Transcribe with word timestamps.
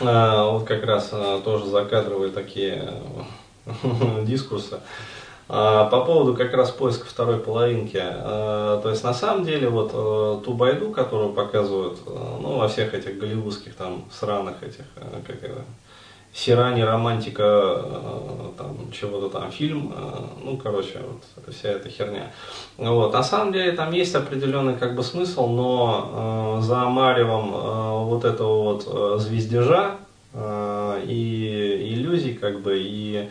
А, 0.00 0.50
вот 0.50 0.64
как 0.64 0.84
раз 0.84 1.10
а, 1.12 1.40
тоже 1.40 1.66
закадровые 1.66 2.32
такие 2.32 2.92
дискурсы. 4.22 4.80
А, 5.48 5.86
по 5.86 6.04
поводу 6.04 6.34
как 6.34 6.54
раз 6.54 6.70
поиска 6.70 7.06
второй 7.06 7.38
половинки. 7.38 8.02
То 8.82 8.88
есть 8.88 9.04
на 9.04 9.12
самом 9.12 9.44
деле 9.44 9.68
вот 9.68 9.90
э, 9.92 10.40
ту 10.44 10.54
байду, 10.54 10.90
которую 10.90 11.32
показывают 11.32 11.98
э, 12.06 12.36
ну, 12.40 12.56
во 12.56 12.68
всех 12.68 12.94
этих 12.94 13.18
голливудских 13.18 13.74
там 13.74 14.04
сраных 14.10 14.62
этих, 14.62 14.84
э, 14.96 15.20
как 15.26 15.42
это, 15.42 15.64
Сирани, 16.32 16.82
романтика, 16.82 17.42
э, 17.42 18.50
там, 18.56 18.92
чего-то 18.92 19.28
там, 19.28 19.50
фильм, 19.50 19.92
э, 19.96 20.00
ну, 20.44 20.56
короче, 20.56 21.00
вот 21.00 21.54
вся 21.54 21.70
эта 21.70 21.88
херня. 21.88 22.30
Вот. 22.78 23.12
На 23.12 23.22
самом 23.22 23.52
деле 23.52 23.72
там 23.72 23.92
есть 23.92 24.14
определенный 24.14 24.76
как 24.76 24.94
бы 24.94 25.02
смысл, 25.02 25.48
но 25.48 26.58
э, 26.58 26.62
за 26.62 26.84
Маревом 26.84 27.52
э, 27.52 28.04
вот 28.04 28.24
этого 28.24 28.62
вот 28.62 28.84
э, 28.86 29.18
звездежа 29.18 29.96
э, 30.32 31.02
и 31.04 31.94
иллюзий, 31.94 32.34
как 32.34 32.60
бы, 32.60 32.78
и 32.78 33.28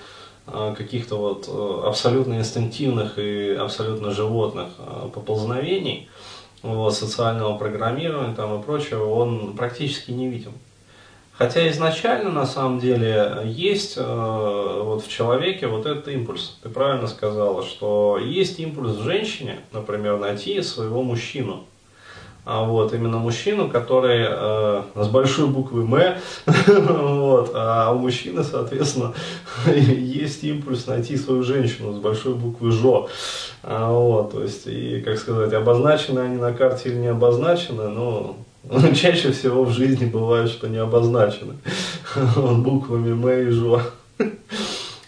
э, 0.47 0.75
каких-то 0.77 1.15
вот 1.15 1.47
э, 1.47 1.87
абсолютно 1.87 2.33
инстинктивных 2.33 3.17
и 3.17 3.51
абсолютно 3.51 4.11
животных 4.11 4.67
э, 4.77 5.09
поползновений, 5.13 6.09
вот, 6.63 6.93
социального 6.93 7.57
программирования 7.57 8.35
там 8.35 8.59
и 8.59 8.63
прочего, 8.63 9.05
он 9.05 9.55
практически 9.55 10.11
не 10.11 10.27
видим. 10.27 10.51
Хотя 11.39 11.69
изначально 11.69 12.31
на 12.31 12.45
самом 12.45 12.79
деле 12.79 13.43
есть 13.45 13.93
э, 13.95 14.81
вот 14.83 15.05
в 15.05 15.09
человеке 15.09 15.67
вот 15.67 15.85
этот 15.85 16.09
импульс. 16.09 16.57
Ты 16.61 16.67
правильно 16.67 17.07
сказала, 17.07 17.63
что 17.63 18.19
есть 18.21 18.59
импульс 18.59 18.97
в 18.97 19.03
женщине, 19.03 19.61
например, 19.71 20.17
найти 20.17 20.61
своего 20.61 21.01
мужчину. 21.01 21.63
А 22.43 22.65
вот 22.65 22.93
именно 22.93 23.19
мужчину, 23.19 23.69
который 23.69 24.25
э, 24.27 24.83
с 24.95 25.07
большой 25.07 25.47
буквы 25.47 25.83
М, 25.83 26.19
вот, 27.21 27.51
а 27.53 27.93
у 27.93 27.99
мужчины, 27.99 28.43
соответственно, 28.43 29.13
есть 29.73 30.43
импульс 30.43 30.87
найти 30.87 31.15
свою 31.15 31.43
женщину 31.43 31.93
с 31.93 31.99
большой 31.99 32.33
буквы 32.33 32.71
Жо. 32.71 33.07
А, 33.63 33.89
вот, 33.89 34.33
то 34.33 34.43
есть, 34.43 34.67
и, 34.67 34.99
как 34.99 35.17
сказать, 35.17 35.53
обозначены 35.53 36.19
они 36.19 36.35
на 36.35 36.51
карте 36.51 36.89
или 36.89 36.97
не 36.97 37.07
обозначены, 37.07 37.87
но 37.87 38.35
Чаще 38.95 39.31
всего 39.31 39.63
в 39.63 39.71
жизни 39.71 40.05
бывает, 40.05 40.49
что 40.49 40.67
не 40.67 40.77
обозначены 40.77 41.55
буквами 42.35 43.11
М 43.11 43.29
и 43.29 43.51
Жо. 43.51 43.81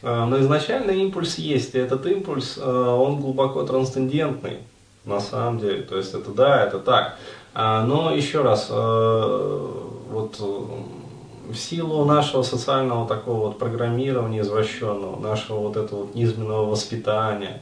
А, 0.04 0.26
но 0.26 0.40
изначально 0.40 0.90
импульс 0.90 1.38
есть, 1.38 1.76
и 1.76 1.78
этот 1.78 2.08
импульс, 2.08 2.58
а, 2.60 2.96
он 2.96 3.22
глубоко 3.22 3.62
трансцендентный, 3.62 4.58
на 5.06 5.20
самом 5.20 5.60
деле. 5.60 5.84
То 5.84 5.96
есть 5.96 6.16
это 6.16 6.32
да, 6.32 6.66
это 6.66 6.80
так. 6.80 7.20
А, 7.54 7.86
но 7.86 8.12
еще 8.12 8.42
раз, 8.42 8.68
вот 8.72 10.40
в 10.40 11.56
силу 11.56 12.04
нашего 12.06 12.42
социального 12.42 13.08
такого 13.08 13.50
вот 13.50 13.60
программирования 13.60 14.42
извращенного, 14.42 15.20
нашего 15.20 15.60
вот 15.60 15.78
этого 15.78 16.06
вот 16.06 16.16
низменного 16.16 16.66
воспитания, 16.66 17.62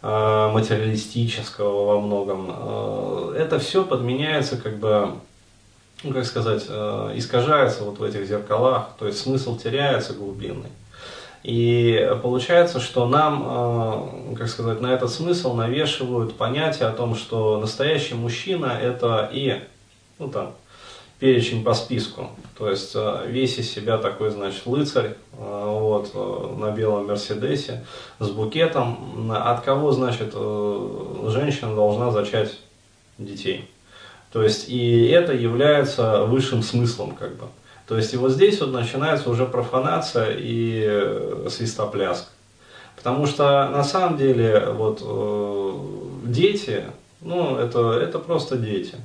материалистического 0.00 1.86
во 1.86 2.00
многом, 2.00 3.32
это 3.34 3.58
все 3.58 3.84
подменяется 3.84 4.56
как 4.56 4.78
бы 4.78 5.14
ну, 6.04 6.12
как 6.12 6.24
сказать, 6.24 6.64
э, 6.68 7.12
искажается 7.16 7.84
вот 7.84 7.98
в 7.98 8.02
этих 8.02 8.26
зеркалах, 8.26 8.90
то 8.98 9.06
есть 9.06 9.18
смысл 9.18 9.56
теряется 9.58 10.12
глубинный. 10.12 10.70
И 11.42 12.10
получается, 12.22 12.80
что 12.80 13.08
нам, 13.08 14.32
э, 14.32 14.34
как 14.36 14.48
сказать, 14.48 14.80
на 14.80 14.92
этот 14.92 15.10
смысл 15.10 15.54
навешивают 15.54 16.36
понятие 16.36 16.88
о 16.88 16.92
том, 16.92 17.16
что 17.16 17.58
настоящий 17.58 18.14
мужчина 18.14 18.66
это 18.66 19.28
и, 19.32 19.60
ну 20.18 20.28
там, 20.28 20.54
перечень 21.18 21.64
по 21.64 21.74
списку. 21.74 22.30
То 22.56 22.70
есть 22.70 22.92
э, 22.94 23.24
весь 23.26 23.58
из 23.58 23.70
себя 23.70 23.98
такой, 23.98 24.30
значит, 24.30 24.66
лыцарь 24.66 25.16
вот, 25.32 26.14
на 26.58 26.70
белом 26.72 27.06
Мерседесе 27.06 27.84
с 28.18 28.28
букетом. 28.30 29.30
От 29.30 29.62
кого, 29.62 29.92
значит, 29.92 30.32
женщина 30.32 31.74
должна 31.74 32.10
зачать 32.10 32.58
детей. 33.18 33.68
То 34.32 34.42
есть 34.42 34.68
и 34.68 35.06
это 35.06 35.32
является 35.32 36.24
высшим 36.24 36.62
смыслом 36.62 37.12
как 37.12 37.36
бы. 37.36 37.46
То 37.86 37.96
есть 37.96 38.12
и 38.12 38.18
вот 38.18 38.32
здесь 38.32 38.60
вот 38.60 38.72
начинается 38.72 39.30
уже 39.30 39.46
профанация 39.46 40.36
и 40.38 40.84
э, 40.86 41.46
свистопляск. 41.50 42.28
Потому 42.96 43.26
что 43.26 43.68
на 43.70 43.82
самом 43.82 44.18
деле 44.18 44.66
вот 44.72 45.00
э, 45.02 45.72
дети, 46.24 46.84
ну 47.22 47.56
это, 47.56 47.92
это 47.92 48.18
просто 48.18 48.58
дети. 48.58 48.96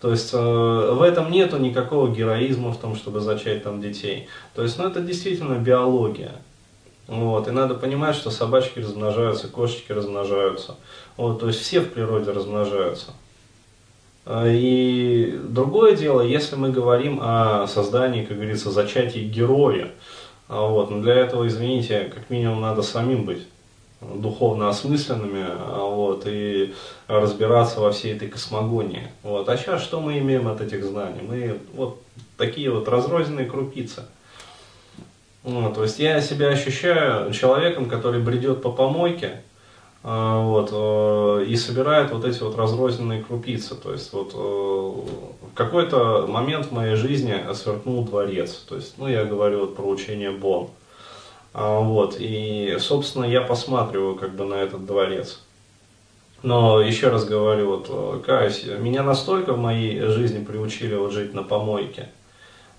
То 0.00 0.10
есть 0.10 0.32
э, 0.34 0.36
в 0.36 1.00
этом 1.02 1.30
нету 1.30 1.58
никакого 1.58 2.14
героизма 2.14 2.72
в 2.72 2.78
том, 2.78 2.96
чтобы 2.96 3.20
зачать 3.20 3.62
там 3.62 3.80
детей. 3.80 4.28
То 4.54 4.62
есть, 4.62 4.78
ну 4.78 4.86
это 4.86 5.00
действительно 5.00 5.54
биология. 5.54 6.32
Вот, 7.08 7.46
и 7.46 7.52
надо 7.52 7.74
понимать, 7.74 8.16
что 8.16 8.30
собачки 8.30 8.80
размножаются, 8.80 9.48
кошечки 9.48 9.92
размножаются. 9.92 10.74
Вот, 11.16 11.38
то 11.40 11.46
есть 11.46 11.60
все 11.60 11.80
в 11.80 11.92
природе 11.92 12.32
размножаются. 12.32 13.12
А, 14.24 14.46
и 14.46 15.38
другое 15.48 15.94
дело, 15.94 16.20
если 16.20 16.56
мы 16.56 16.70
говорим 16.70 17.20
о 17.22 17.66
создании, 17.68 18.24
как 18.24 18.36
говорится, 18.36 18.72
зачатии 18.72 19.20
героя, 19.20 19.92
а, 20.48 20.66
вот, 20.66 20.90
но 20.90 21.00
для 21.00 21.14
этого, 21.14 21.46
извините, 21.46 22.10
как 22.12 22.28
минимум 22.28 22.60
надо 22.60 22.82
самим 22.82 23.24
быть 23.24 23.46
духовно 24.00 24.68
осмысленными 24.68 25.44
а, 25.48 25.88
вот, 25.88 26.24
и 26.26 26.74
разбираться 27.06 27.80
во 27.80 27.92
всей 27.92 28.14
этой 28.14 28.28
космогонии. 28.28 29.08
Вот. 29.22 29.48
А 29.48 29.56
сейчас 29.56 29.82
что 29.82 30.00
мы 30.00 30.18
имеем 30.18 30.48
от 30.48 30.60
этих 30.60 30.84
знаний? 30.84 31.20
Мы 31.22 31.58
вот 31.74 32.00
такие 32.36 32.70
вот 32.70 32.88
разрозненные 32.88 33.46
крупицы. 33.46 34.04
Вот, 35.42 35.74
то 35.74 35.84
есть 35.84 36.00
я 36.00 36.20
себя 36.20 36.48
ощущаю 36.48 37.32
человеком, 37.32 37.88
который 37.88 38.20
бредет 38.20 38.62
по 38.62 38.72
помойке, 38.72 39.42
а, 40.02 40.40
вот, 40.40 40.70
э, 40.72 41.44
и 41.46 41.56
собирает 41.56 42.10
вот 42.10 42.24
эти 42.24 42.42
вот 42.42 42.56
разрозненные 42.56 43.22
крупицы. 43.22 43.76
То 43.76 43.92
есть 43.92 44.12
вот 44.12 44.32
э, 44.34 44.36
в 44.36 45.54
какой-то 45.54 46.26
момент 46.28 46.66
в 46.66 46.72
моей 46.72 46.96
жизни 46.96 47.34
сверкнул 47.54 48.04
дворец. 48.04 48.64
То 48.68 48.76
есть, 48.76 48.98
ну, 48.98 49.08
я 49.08 49.24
говорю 49.24 49.60
вот 49.60 49.76
про 49.76 49.84
учение 49.84 50.32
Бон. 50.32 50.66
А, 50.66 50.70
вот, 51.56 52.16
и, 52.18 52.76
собственно, 52.78 53.24
я 53.24 53.40
посматриваю 53.40 54.16
как 54.16 54.34
бы 54.34 54.44
на 54.44 54.54
этот 54.54 54.84
дворец. 54.84 55.40
Но 56.42 56.80
еще 56.80 57.08
раз 57.08 57.24
говорю, 57.24 57.68
вот, 57.68 57.86
э, 57.88 58.20
каюсь, 58.24 58.64
меня 58.78 59.02
настолько 59.02 59.54
в 59.54 59.58
моей 59.58 60.00
жизни 60.02 60.44
приучили 60.44 60.94
вот 60.94 61.12
жить 61.12 61.34
на 61.34 61.42
помойке, 61.42 62.10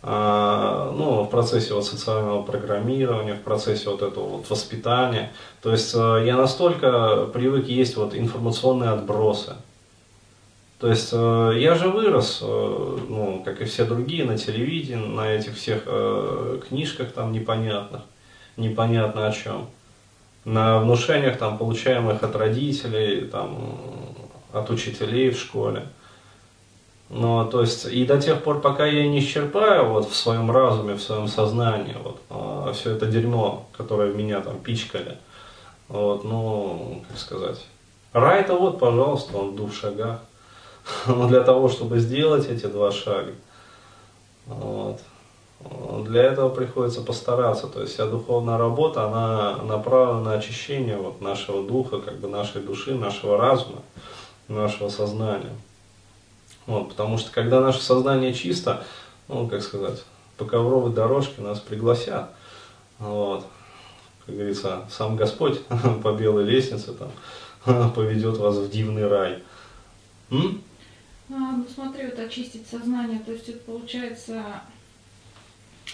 а, 0.04 0.94
ну, 0.96 1.24
в 1.24 1.30
процессе 1.30 1.74
вот 1.74 1.86
социального 1.86 2.44
программирования, 2.44 3.34
в 3.34 3.42
процессе 3.42 3.90
вот 3.90 4.04
этого 4.04 4.26
вот 4.26 4.50
воспитания. 4.50 5.34
То 5.62 5.72
есть 5.72 5.94
э, 5.96 6.24
я 6.26 6.38
настолько 6.38 7.26
привык 7.34 7.68
есть 7.68 7.98
вот 7.98 8.16
информационные 8.16 8.92
отбросы. 8.92 9.56
То 10.80 10.88
есть 10.88 11.10
э, 11.12 11.54
я 11.58 11.74
же 11.74 11.90
вырос, 11.90 12.42
ну, 12.42 13.42
как 13.44 13.62
и 13.62 13.66
все 13.66 13.86
другие, 13.86 14.24
на 14.24 14.38
телевидении, 14.38 15.04
на 15.04 15.32
этих 15.32 15.56
всех 15.58 15.88
книжках 16.70 17.12
там 17.12 17.32
непонятных, 17.32 18.04
непонятно 18.58 19.28
о 19.28 19.32
чем. 19.32 19.68
На 20.46 20.80
внушениях 20.80 21.38
там, 21.38 21.58
получаемых 21.58 22.24
от 22.24 22.36
родителей, 22.36 23.26
там, 23.26 23.78
от 24.52 24.70
учителей 24.70 25.30
в 25.30 25.40
школе. 25.40 25.88
Ну, 27.10 27.46
то 27.50 27.62
есть, 27.62 27.86
и 27.86 28.06
до 28.06 28.20
тех 28.20 28.44
пор, 28.44 28.60
пока 28.60 28.86
я 28.86 29.08
не 29.08 29.20
исчерпаю 29.20 29.90
вот 29.90 30.10
в 30.10 30.16
своем 30.16 30.52
разуме, 30.52 30.96
в 30.96 31.02
своем 31.02 31.28
сознании, 31.28 31.96
вот, 32.04 32.20
а, 32.30 32.74
все 32.74 32.92
это 32.92 33.06
дерьмо, 33.06 33.66
которое 33.78 34.14
меня 34.14 34.42
там 34.42 34.60
пичкали, 34.60 35.18
вот, 35.88 36.26
ну, 36.26 37.02
как 37.08 37.18
сказать, 37.18 37.66
рай-то 38.12 38.56
вот, 38.56 38.80
пожалуйста, 38.80 39.38
он 39.38 39.56
двух 39.56 39.74
шагах. 39.74 40.20
Но 41.08 41.28
для 41.30 41.42
того, 41.44 41.70
чтобы 41.70 42.00
сделать 42.00 42.48
эти 42.50 42.66
два 42.66 42.92
шага, 42.92 43.34
вот, 44.46 45.00
для 45.60 46.24
этого 46.24 46.50
приходится 46.50 47.02
постараться. 47.02 47.68
То 47.68 47.82
есть 47.82 47.94
вся 47.94 48.06
духовная 48.06 48.58
работа, 48.58 49.06
она 49.06 49.64
направлена 49.64 50.22
на 50.22 50.34
очищение 50.34 50.98
вот 50.98 51.22
нашего 51.22 51.66
духа, 51.66 52.00
как 52.00 52.18
бы 52.20 52.28
нашей 52.28 52.62
души, 52.62 52.96
нашего 52.96 53.38
разума, 53.38 53.82
нашего 54.48 54.90
сознания. 54.90 55.56
Вот, 56.66 56.90
потому 56.90 57.18
что 57.18 57.32
когда 57.32 57.62
наше 57.62 57.82
сознание 57.82 58.34
чисто, 58.34 58.84
ну, 59.28 59.48
как 59.48 59.64
сказать, 59.64 60.04
по 60.38 60.46
ковровой 60.46 60.94
дорожке 60.94 61.42
нас 61.42 61.60
пригласят. 61.60 62.30
Вот. 63.00 63.46
Как 64.26 64.36
говорится, 64.36 64.86
сам 64.90 65.16
Господь 65.16 65.62
по 66.04 66.14
белой 66.14 66.44
лестнице 66.44 66.94
там 66.94 67.92
поведет 67.94 68.38
вас 68.38 68.58
в 68.58 68.70
дивный 68.70 69.08
рай. 69.08 69.44
М? 70.30 70.62
А, 71.30 71.34
ну 71.34 71.66
смотри, 71.74 72.06
вот 72.06 72.20
очистить 72.20 72.68
сознание, 72.68 73.20
то 73.20 73.32
есть 73.32 73.50
это 73.50 73.60
получается 73.60 74.44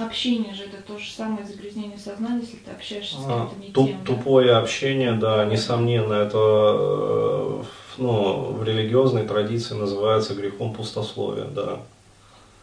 общение 0.01 0.53
же 0.53 0.63
это 0.63 0.81
то 0.81 0.97
же 0.97 1.11
самое 1.11 1.45
загрязнение 1.45 1.97
сознания, 1.97 2.41
если 2.41 2.57
ты 2.57 2.71
общаешься 2.71 3.15
с 3.15 3.25
а, 3.25 3.47
кем-то 3.49 3.65
не 3.65 3.71
туп, 3.71 3.87
тем. 3.87 4.05
Тупое 4.05 4.47
да? 4.47 4.59
общение, 4.59 5.13
да, 5.13 5.45
несомненно, 5.45 6.13
это 6.13 6.37
э, 6.37 7.63
ну, 7.97 8.53
в 8.53 8.63
религиозной 8.63 9.25
традиции 9.25 9.75
называется 9.75 10.35
грехом 10.35 10.73
пустословия, 10.73 11.45
да. 11.45 11.79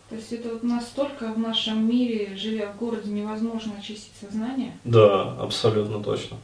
То 0.09 0.17
есть 0.17 0.33
это 0.33 0.49
вот 0.49 0.65
настолько 0.65 1.33
в 1.33 1.39
нашем 1.39 1.89
мире, 1.89 2.37
живя 2.37 2.73
в 2.73 2.79
городе, 2.79 3.11
невозможно 3.11 3.75
очистить 3.79 4.13
сознание? 4.21 4.73
Да, 4.83 5.37
абсолютно 5.39 6.03
точно. 6.03 6.37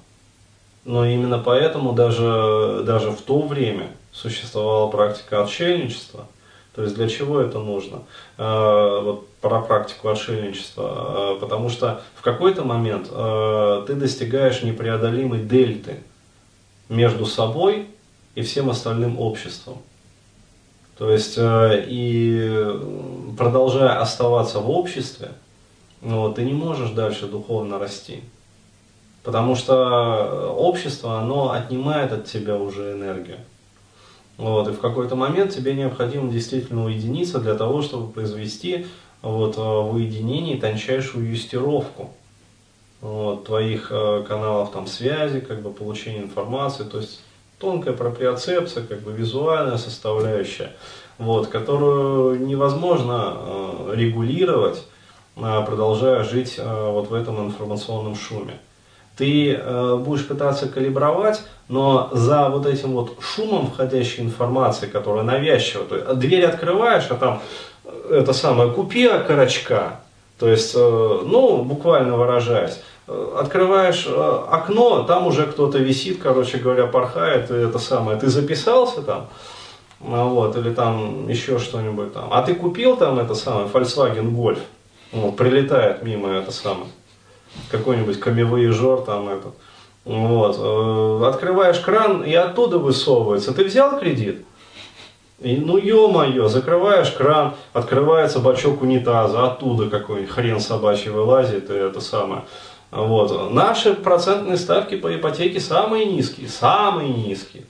Но 0.84 1.04
именно 1.04 1.40
поэтому 1.40 1.92
даже, 1.92 2.84
даже 2.86 3.10
в 3.10 3.20
то 3.22 3.40
время 3.40 3.90
существовала 4.12 4.88
практика 4.88 5.42
отшельничества. 5.42 6.28
То 6.76 6.82
есть 6.82 6.94
для 6.94 7.08
чего 7.08 7.40
это 7.40 7.58
нужно? 7.58 8.02
Э, 8.36 9.00
вот 9.02 9.28
про 9.40 9.62
практику 9.62 10.10
отшельничества. 10.10 11.36
Э, 11.36 11.40
потому 11.40 11.70
что 11.70 12.02
в 12.14 12.20
какой-то 12.20 12.64
момент 12.64 13.08
э, 13.10 13.84
ты 13.86 13.94
достигаешь 13.94 14.62
непреодолимой 14.62 15.40
дельты 15.40 16.02
между 16.90 17.24
собой 17.24 17.88
и 18.34 18.42
всем 18.42 18.68
остальным 18.68 19.18
обществом. 19.18 19.78
То 20.98 21.10
есть 21.10 21.38
и 21.38 22.64
продолжая 23.36 23.98
оставаться 24.00 24.60
в 24.60 24.70
обществе, 24.70 25.30
ну, 26.02 26.32
ты 26.32 26.42
не 26.42 26.52
можешь 26.52 26.90
дальше 26.90 27.26
духовно 27.26 27.78
расти. 27.78 28.22
Потому 29.22 29.56
что 29.56 30.54
общество, 30.56 31.18
оно 31.18 31.52
отнимает 31.52 32.12
от 32.12 32.26
тебя 32.26 32.56
уже 32.56 32.92
энергию. 32.92 33.38
Вот, 34.38 34.68
и 34.68 34.72
в 34.72 34.80
какой-то 34.80 35.16
момент 35.16 35.52
тебе 35.52 35.74
необходимо 35.74 36.30
действительно 36.30 36.84
уединиться 36.84 37.38
для 37.38 37.54
того, 37.54 37.80
чтобы 37.80 38.12
произвести 38.12 38.86
вот, 39.22 39.56
в 39.56 39.94
уединении 39.94 40.56
тончайшую 40.56 41.30
юстировку 41.30 42.10
вот, 43.00 43.44
твоих 43.44 43.88
э, 43.90 44.24
каналов 44.28 44.72
там, 44.72 44.86
связи, 44.86 45.40
как 45.40 45.62
бы 45.62 45.70
получения 45.70 46.22
информации, 46.22 46.84
то 46.84 46.98
есть 46.98 47.22
тонкая 47.58 47.94
проприоцепция, 47.94 48.84
как 48.84 49.00
бы 49.00 49.12
визуальная 49.12 49.78
составляющая, 49.78 50.72
вот, 51.18 51.46
которую 51.48 52.46
невозможно 52.46 53.36
э, 53.36 53.92
регулировать, 53.94 54.84
э, 55.36 55.64
продолжая 55.66 56.24
жить 56.24 56.56
э, 56.58 56.90
вот 56.90 57.08
в 57.08 57.14
этом 57.14 57.46
информационном 57.46 58.14
шуме 58.14 58.58
ты 59.16 59.54
э, 59.54 59.96
будешь 59.96 60.26
пытаться 60.26 60.68
калибровать, 60.68 61.42
но 61.68 62.10
за 62.12 62.48
вот 62.50 62.66
этим 62.66 62.92
вот 62.92 63.16
шумом 63.20 63.68
входящей 63.68 64.22
информации, 64.22 64.86
которая 64.86 65.24
навязчива, 65.24 65.84
то 65.84 65.96
есть 65.96 66.18
дверь 66.18 66.44
открываешь, 66.44 67.06
а 67.10 67.14
там 67.14 67.42
э, 67.84 68.18
это 68.20 68.32
самое, 68.34 68.70
купи 68.70 69.06
окорочка, 69.06 70.00
то 70.38 70.48
есть, 70.48 70.74
э, 70.76 70.78
ну, 70.78 71.62
буквально 71.62 72.16
выражаясь, 72.16 72.82
э, 73.08 73.36
открываешь 73.40 74.06
э, 74.06 74.44
окно, 74.50 75.04
там 75.04 75.26
уже 75.26 75.46
кто-то 75.46 75.78
висит, 75.78 76.20
короче 76.22 76.58
говоря, 76.58 76.86
порхает, 76.86 77.50
и 77.50 77.54
это 77.54 77.78
самое, 77.78 78.18
ты 78.18 78.28
записался 78.28 79.00
там, 79.00 79.28
ну 80.00 80.28
вот, 80.28 80.56
или 80.58 80.74
там 80.74 81.26
еще 81.26 81.58
что-нибудь 81.58 82.12
там, 82.12 82.28
а 82.30 82.42
ты 82.42 82.54
купил 82.54 82.98
там 82.98 83.18
это 83.18 83.34
самое, 83.34 83.66
Volkswagen 83.66 84.30
Golf, 84.34 84.58
вот, 85.12 85.36
прилетает 85.36 86.02
мимо 86.02 86.28
это 86.28 86.52
самое, 86.52 86.90
какой-нибудь 87.70 88.20
камевоежор 88.20 89.00
там 89.02 89.28
этот. 89.28 89.54
Вот. 90.04 90.56
Э, 90.58 91.28
открываешь 91.28 91.80
кран 91.80 92.22
и 92.22 92.32
оттуда 92.32 92.78
высовывается. 92.78 93.52
Ты 93.52 93.64
взял 93.64 93.98
кредит? 93.98 94.44
И, 95.40 95.56
ну 95.56 95.76
ё-моё, 95.76 96.48
закрываешь 96.48 97.10
кран, 97.10 97.54
открывается 97.74 98.38
бачок 98.38 98.80
унитаза, 98.82 99.46
оттуда 99.46 99.90
какой-нибудь 99.90 100.30
хрен 100.30 100.60
собачий 100.60 101.10
вылазит, 101.10 101.70
и 101.70 101.74
это 101.74 102.00
самое. 102.00 102.44
Вот. 102.90 103.52
Наши 103.52 103.94
процентные 103.94 104.56
ставки 104.56 104.96
по 104.96 105.14
ипотеке 105.14 105.60
самые 105.60 106.06
низкие, 106.06 106.48
самые 106.48 107.10
низкие. 107.10 107.64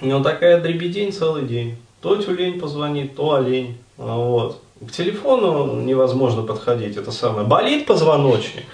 Ну 0.00 0.22
такая 0.22 0.60
дребедень 0.60 1.12
целый 1.12 1.44
день. 1.44 1.76
То 2.00 2.16
тюлень 2.16 2.60
позвонит, 2.60 3.16
то 3.16 3.34
олень. 3.34 3.76
Вот. 3.96 4.62
К 4.80 4.90
телефону 4.90 5.80
невозможно 5.80 6.42
подходить, 6.42 6.96
это 6.96 7.10
самое. 7.10 7.46
Болит 7.46 7.86
позвоночник. 7.86 8.64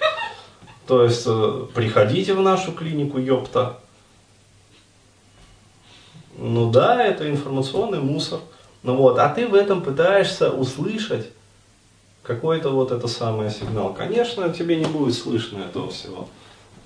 То 0.86 1.04
есть 1.04 1.24
э, 1.26 1.66
приходите 1.74 2.34
в 2.34 2.40
нашу 2.40 2.72
клинику, 2.72 3.18
ёпта. 3.18 3.78
Ну 6.36 6.70
да, 6.70 7.04
это 7.04 7.30
информационный 7.30 8.00
мусор. 8.00 8.40
Ну 8.82 8.96
вот, 8.96 9.18
а 9.18 9.28
ты 9.28 9.46
в 9.46 9.54
этом 9.54 9.82
пытаешься 9.82 10.50
услышать 10.50 11.28
какой-то 12.22 12.70
вот 12.70 12.90
это 12.90 13.06
самое 13.06 13.50
сигнал. 13.50 13.94
Конечно, 13.94 14.48
тебе 14.52 14.76
не 14.76 14.86
будет 14.86 15.14
слышно 15.14 15.58
этого 15.58 15.90
всего. 15.90 16.28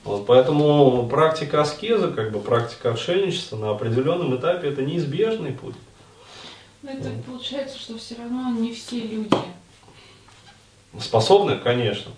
Вот, 0.04 0.26
поэтому 0.26 1.08
практика 1.08 1.62
аскеза, 1.62 2.08
как 2.08 2.32
бы 2.32 2.38
практика 2.38 2.92
отшельничества 2.92 3.56
на 3.56 3.70
определенном 3.70 4.36
этапе 4.36 4.68
это 4.68 4.82
неизбежный 4.82 5.52
путь. 5.52 5.74
Но 6.82 6.90
это 6.90 7.10
получается, 7.26 7.78
что 7.78 7.98
все 7.98 8.16
равно 8.16 8.50
не 8.50 8.72
все 8.72 9.00
люди. 9.00 9.36
Способны, 11.00 11.58
конечно. 11.58 12.12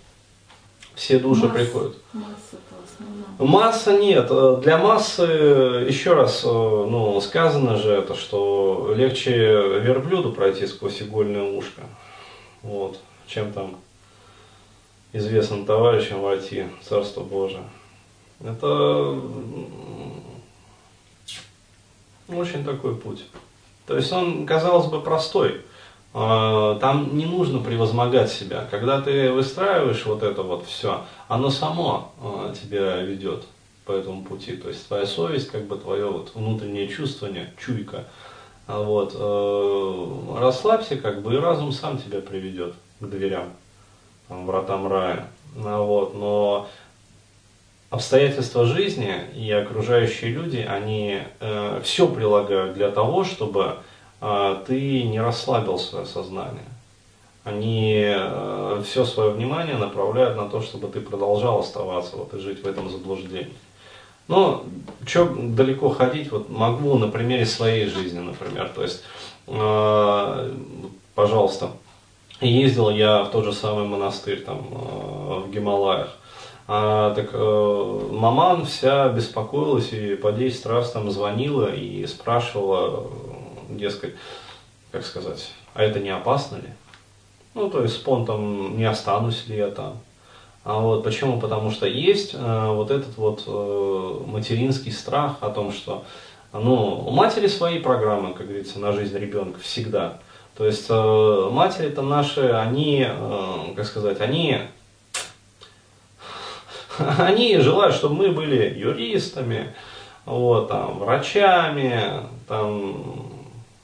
Все 0.95 1.19
души 1.19 1.47
Масс, 1.47 1.53
приходят. 1.53 1.97
Масса, 2.13 2.57
масса 3.39 3.99
нет. 3.99 4.29
Для 4.63 4.79
массы, 4.79 5.23
еще 5.23 6.15
раз, 6.15 6.43
ну, 6.43 7.21
сказано 7.21 7.77
же 7.77 7.93
это, 7.93 8.15
что 8.15 8.93
легче 8.97 9.33
верблюду 9.81 10.33
пройти 10.33 10.67
сквозь 10.67 11.01
игольное 11.01 11.45
ушко. 11.45 11.83
Вот, 12.63 12.99
чем 13.29 13.53
там 13.53 13.77
известным 15.13 15.65
товарищам 15.65 16.21
войти 16.21 16.67
в 16.81 16.85
Царство 16.89 17.23
Божие. 17.23 17.63
Это 18.41 19.21
очень 22.29 22.65
такой 22.65 22.97
путь. 22.97 23.25
То 23.89 23.97
есть 23.97 24.13
он, 24.13 24.45
казалось 24.45 24.87
бы, 24.87 25.01
простой. 25.01 25.63
А, 26.13 26.79
там 26.79 27.17
не 27.17 27.25
нужно 27.25 27.61
превозмогать 27.61 28.31
себя. 28.31 28.67
Когда 28.71 29.01
ты 29.01 29.33
выстраиваешь 29.33 30.05
вот 30.05 30.23
это 30.23 30.43
вот 30.43 30.67
все, 30.67 31.05
оно 31.27 31.49
само 31.49 32.13
а, 32.23 32.53
тебя 32.55 32.99
ведет 32.99 33.45
по 33.87 33.93
этому 33.93 34.25
пути. 34.25 34.57
То 34.57 34.69
есть 34.69 34.87
твоя 34.87 35.07
совесть, 35.07 35.51
как 35.51 35.67
бы 35.67 35.77
твое 35.77 36.07
вот 36.07 36.33
внутреннее 36.35 36.87
чувствование, 36.87 37.55
чуйка. 37.59 38.05
А 38.67 38.83
вот, 38.83 39.15
э, 39.19 40.39
расслабься, 40.39 40.99
как 40.99 41.23
бы, 41.23 41.33
и 41.33 41.39
разум 41.39 41.73
сам 41.73 41.97
тебя 41.97 42.21
приведет 42.21 42.75
к 43.01 43.07
дверям, 43.07 43.55
там, 44.29 44.45
вратам 44.45 44.87
рая. 44.87 45.29
Вот, 45.55 46.15
но 46.15 46.69
обстоятельства 47.91 48.67
жизни 48.67 49.15
и 49.35 49.51
окружающие 49.51 50.31
люди, 50.31 50.59
они 50.59 51.21
э, 51.41 51.81
все 51.83 52.07
прилагают 52.07 52.75
для 52.75 52.91
того, 52.91 53.25
чтобы 53.25 53.77
э, 54.21 54.57
ты 54.67 55.03
не 55.05 55.21
расслабил 55.21 55.79
свое 55.79 56.05
сознание. 56.05 56.67
Они 57.45 58.05
э, 58.07 58.83
все 58.85 59.07
свое 59.07 59.31
внимание 59.31 59.77
направляют 59.77 60.37
на 60.37 60.49
то, 60.51 60.61
чтобы 60.61 60.89
ты 60.89 61.01
продолжал 61.01 61.61
оставаться 61.61 62.17
вот, 62.17 62.35
и 62.35 62.39
жить 62.39 62.63
в 62.63 62.67
этом 62.67 62.91
заблуждении. 62.91 63.55
Но 64.29 64.65
что 65.07 65.25
далеко 65.25 65.89
ходить, 65.89 66.31
вот 66.31 66.51
могу 66.51 66.99
на 66.99 67.09
примере 67.09 67.47
своей 67.47 67.87
жизни, 67.87 68.19
например. 68.19 68.71
То 68.75 68.83
есть, 68.83 69.03
э, 69.47 70.53
пожалуйста, 71.15 71.71
ездил 72.43 72.91
я 72.91 73.25
в 73.25 73.31
тот 73.31 73.47
же 73.47 73.55
самый 73.55 73.87
монастырь 73.87 74.43
там 74.43 74.59
э, 74.71 75.43
в 75.47 75.51
Гималаях. 75.51 76.19
А, 76.71 77.15
так 77.15 77.31
э, 77.33 78.09
маман 78.13 78.67
вся 78.67 79.09
беспокоилась 79.09 79.91
и 79.95 80.17
по 80.17 80.33
10 80.33 80.67
раз 80.67 80.91
там 80.91 81.11
звонила 81.11 81.75
и 81.75 82.07
спрашивала, 82.07 83.07
дескать, 83.71 84.15
как 84.93 85.07
сказать, 85.07 85.51
а 85.73 85.83
это 85.83 85.99
не 85.99 86.11
опасно 86.11 86.57
ли? 86.57 86.69
Ну, 87.55 87.71
то 87.71 87.83
есть 87.83 87.95
с 87.95 87.99
понтом 87.99 88.77
не 88.77 88.85
останусь 88.85 89.49
ли 89.49 89.57
я 89.57 89.71
там. 89.71 89.99
А 90.63 90.79
вот 90.79 91.05
почему? 91.05 91.41
Потому 91.41 91.71
что 91.71 91.87
есть 91.87 92.35
э, 92.35 92.67
вот 92.69 92.91
этот 92.91 93.17
вот 93.17 93.45
э, 93.47 94.21
материнский 94.27 94.93
страх 94.93 95.39
о 95.41 95.49
том, 95.49 95.73
что 95.73 96.05
ну, 96.53 97.05
у 97.07 97.11
матери 97.11 97.47
свои 97.47 97.79
программы, 97.79 98.35
как 98.35 98.47
говорится, 98.47 98.79
на 98.79 98.93
жизнь 98.93 99.17
ребенка 99.17 99.59
всегда. 99.61 100.19
То 100.59 100.67
есть 100.67 100.87
э, 100.91 101.49
матери-то 101.51 102.03
наши, 102.03 102.51
они, 102.51 103.07
э, 103.09 103.75
как 103.75 103.87
сказать, 103.87 104.21
они 104.21 104.59
они 107.19 107.59
желают, 107.59 107.95
чтобы 107.95 108.17
мы 108.17 108.31
были 108.31 108.79
юристами, 108.79 109.75
вот, 110.25 110.69
там, 110.69 110.99
врачами, 110.99 112.23
там, 112.47 113.33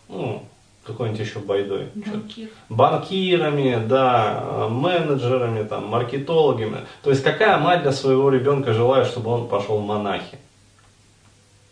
ну, 0.08 0.42
какой-нибудь 0.84 1.20
еще 1.20 1.38
байдой. 1.38 1.88
Банкир. 1.94 2.48
Банкирами, 2.68 3.86
да, 3.86 4.68
менеджерами, 4.70 5.66
там, 5.66 5.86
маркетологами. 5.86 6.86
То 7.02 7.10
есть 7.10 7.22
какая 7.22 7.58
мать 7.58 7.82
для 7.82 7.92
своего 7.92 8.30
ребенка 8.30 8.74
желает, 8.74 9.06
чтобы 9.06 9.30
он 9.30 9.48
пошел 9.48 9.78
в 9.78 9.86
монахи? 9.86 10.38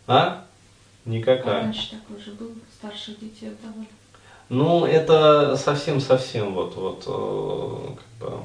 А? 0.07 0.43
Никакая. 1.05 1.59
А 1.59 1.61
раньше 1.63 1.91
такой 1.91 2.23
же 2.23 2.31
был, 2.31 2.51
старших 2.77 3.19
детей 3.19 3.49
отдавали. 3.49 3.87
Ну, 4.49 4.85
это 4.85 5.55
совсем-совсем 5.57 6.53
вот, 6.53 6.75
вот, 6.75 7.03
э, 7.07 7.95
как 8.19 8.29
бы, 8.29 8.37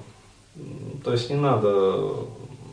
то 1.05 1.12
есть 1.12 1.28
не 1.31 1.37
надо 1.37 2.26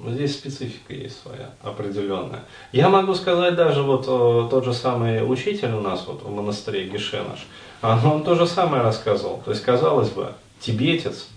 Здесь 0.07 0.35
специфика 0.35 0.93
есть 0.93 1.21
своя, 1.21 1.51
определенная. 1.61 2.43
Я 2.71 2.89
могу 2.89 3.13
сказать 3.15 3.55
даже 3.55 3.81
вот 3.81 4.05
э, 4.07 4.49
тот 4.49 4.65
же 4.65 4.73
самый 4.73 5.29
учитель 5.29 5.73
у 5.73 5.81
нас 5.81 6.05
вот 6.07 6.23
в 6.23 6.29
монастыре 6.29 6.87
Гешенаш, 6.87 7.47
а 7.81 7.99
он 8.05 8.23
то 8.23 8.35
же 8.35 8.45
самое 8.45 8.83
рассказывал. 8.83 9.41
То 9.43 9.51
есть, 9.51 9.63
казалось 9.63 10.09
бы, 10.09 10.33
тибетец, 10.59 11.27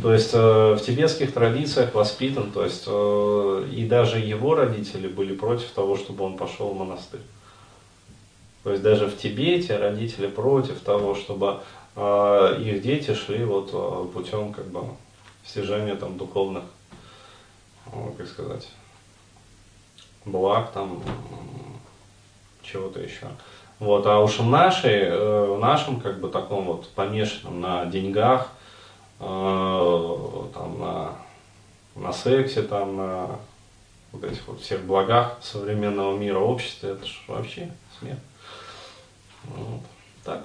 то 0.00 0.12
есть 0.12 0.30
э, 0.32 0.74
в 0.74 0.80
тибетских 0.80 1.32
традициях 1.32 1.94
воспитан, 1.94 2.52
то 2.52 2.64
есть 2.64 2.84
э, 2.86 3.68
и 3.72 3.84
даже 3.84 4.18
его 4.18 4.54
родители 4.54 5.08
были 5.08 5.34
против 5.34 5.70
того, 5.70 5.96
чтобы 5.96 6.24
он 6.24 6.36
пошел 6.36 6.68
в 6.68 6.78
монастырь. 6.78 7.20
То 8.62 8.70
есть 8.70 8.82
даже 8.82 9.06
в 9.06 9.16
Тибете 9.16 9.76
родители 9.76 10.26
против 10.26 10.80
того, 10.80 11.14
чтобы 11.14 11.60
э, 11.96 12.62
их 12.64 12.82
дети 12.82 13.14
шли 13.14 13.44
вот 13.44 14.12
путем 14.12 14.52
как 14.52 14.66
бы 14.66 14.82
стяжания 15.44 15.96
там 15.96 16.16
духовных 16.16 16.64
как 18.16 18.26
сказать, 18.26 18.68
благ 20.24 20.72
там, 20.72 21.02
чего-то 22.62 23.00
еще. 23.00 23.26
Вот, 23.78 24.06
а 24.06 24.18
уж 24.20 24.38
в 24.38 24.46
нашей, 24.46 25.02
э, 25.02 25.44
в 25.54 25.58
нашем 25.58 26.00
как 26.00 26.20
бы 26.20 26.28
таком 26.28 26.64
вот 26.64 26.88
помешанном 26.90 27.60
на 27.60 27.86
деньгах, 27.86 28.48
э, 29.20 30.44
там, 30.54 30.80
на, 30.80 31.12
на 31.94 32.12
сексе, 32.12 32.62
там, 32.62 32.96
на 32.96 33.38
вот 34.12 34.24
этих 34.24 34.46
вот 34.48 34.60
всех 34.60 34.84
благах 34.84 35.38
современного 35.42 36.16
мира, 36.16 36.38
общества, 36.38 36.88
это 36.88 37.06
же 37.06 37.14
вообще 37.28 37.70
смерть. 37.98 38.18
Вот. 39.44 39.80
Так. 40.24 40.44